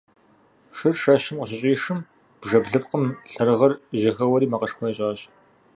Шыр 0.77 0.95
шэщым 1.01 1.37
къыщыщӀишым 1.39 1.99
бжэ 2.39 2.57
блыпкъым 2.63 3.03
лъэрыгъыр 3.31 3.73
жьэхэуэри 3.99 4.51
макъышхуэ 4.51 4.87
ищӀащ. 4.91 5.19